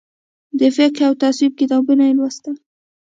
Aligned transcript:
د 0.59 0.61
فقهي 0.75 1.03
او 1.07 1.13
تصوف 1.21 1.53
کتابونه 1.59 2.03
یې 2.09 2.13
ولوستل. 2.15 2.55